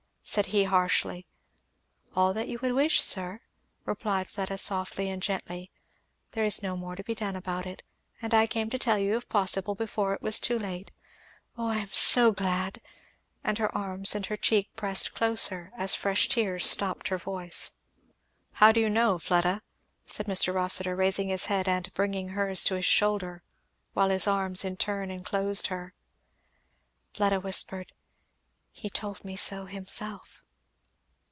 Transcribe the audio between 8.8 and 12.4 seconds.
you if possible before it was too late. Oh I'm so